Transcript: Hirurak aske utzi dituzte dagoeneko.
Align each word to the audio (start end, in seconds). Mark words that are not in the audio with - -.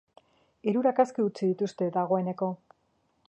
Hirurak 0.71 1.01
aske 1.03 1.27
utzi 1.27 1.49
dituzte 1.51 1.91
dagoeneko. 1.99 2.53